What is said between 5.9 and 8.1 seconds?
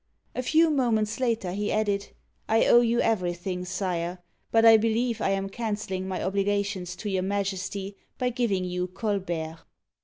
my^obligations to your Majesty